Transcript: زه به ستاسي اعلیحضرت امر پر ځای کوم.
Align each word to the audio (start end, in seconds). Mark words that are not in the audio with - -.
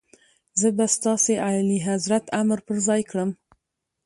زه 0.59 0.67
به 0.77 0.85
ستاسي 0.95 1.33
اعلیحضرت 1.47 2.25
امر 2.41 2.59
پر 2.65 2.77
ځای 2.87 3.01
کوم. 3.09 3.29